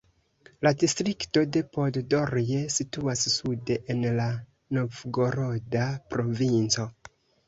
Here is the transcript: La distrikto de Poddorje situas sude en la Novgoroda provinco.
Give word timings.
La 0.67 0.69
distrikto 0.83 1.41
de 1.57 1.61
Poddorje 1.75 2.61
situas 2.75 3.21
sude 3.33 3.77
en 3.95 4.01
la 4.21 4.25
Novgoroda 4.79 5.85
provinco. 6.15 6.87